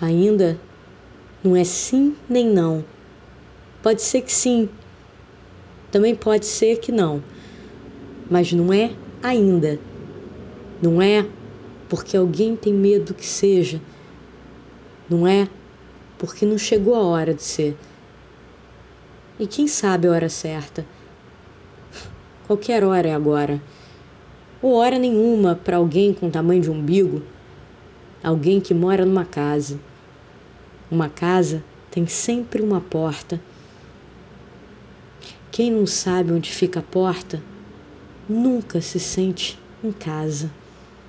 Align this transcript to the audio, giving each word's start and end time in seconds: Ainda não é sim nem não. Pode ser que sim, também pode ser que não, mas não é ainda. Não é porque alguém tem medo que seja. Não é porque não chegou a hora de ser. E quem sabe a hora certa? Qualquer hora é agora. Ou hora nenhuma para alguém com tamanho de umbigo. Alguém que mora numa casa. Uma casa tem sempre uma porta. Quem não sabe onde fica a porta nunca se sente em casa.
Ainda 0.00 0.58
não 1.44 1.54
é 1.54 1.64
sim 1.64 2.16
nem 2.28 2.48
não. 2.48 2.84
Pode 3.82 4.02
ser 4.02 4.22
que 4.22 4.32
sim, 4.32 4.68
também 5.90 6.14
pode 6.14 6.46
ser 6.46 6.78
que 6.78 6.92
não, 6.92 7.22
mas 8.30 8.52
não 8.52 8.72
é 8.72 8.92
ainda. 9.22 9.78
Não 10.80 11.02
é 11.02 11.26
porque 11.88 12.16
alguém 12.16 12.54
tem 12.54 12.72
medo 12.72 13.12
que 13.12 13.26
seja. 13.26 13.80
Não 15.08 15.26
é 15.26 15.48
porque 16.16 16.46
não 16.46 16.56
chegou 16.56 16.94
a 16.94 17.02
hora 17.02 17.34
de 17.34 17.42
ser. 17.42 17.76
E 19.38 19.46
quem 19.46 19.66
sabe 19.66 20.06
a 20.06 20.12
hora 20.12 20.28
certa? 20.28 20.86
Qualquer 22.46 22.84
hora 22.84 23.08
é 23.08 23.14
agora. 23.14 23.60
Ou 24.62 24.74
hora 24.74 24.98
nenhuma 24.98 25.56
para 25.56 25.78
alguém 25.78 26.12
com 26.14 26.30
tamanho 26.30 26.60
de 26.60 26.70
umbigo. 26.70 27.22
Alguém 28.22 28.60
que 28.60 28.74
mora 28.74 29.06
numa 29.06 29.24
casa. 29.24 29.80
Uma 30.90 31.08
casa 31.08 31.64
tem 31.90 32.06
sempre 32.06 32.60
uma 32.60 32.80
porta. 32.80 33.40
Quem 35.50 35.70
não 35.70 35.86
sabe 35.86 36.30
onde 36.30 36.52
fica 36.52 36.80
a 36.80 36.82
porta 36.82 37.42
nunca 38.28 38.80
se 38.82 39.00
sente 39.00 39.58
em 39.82 39.90
casa. 39.90 40.50